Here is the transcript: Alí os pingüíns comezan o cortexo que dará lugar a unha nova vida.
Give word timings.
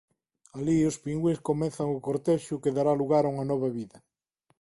Alí 0.57 0.77
os 0.89 0.99
pingüíns 1.03 1.43
comezan 1.49 1.89
o 1.97 2.03
cortexo 2.07 2.61
que 2.61 2.75
dará 2.77 2.91
lugar 3.01 3.23
a 3.25 3.31
unha 3.33 3.45
nova 3.51 3.69
vida. 3.77 3.97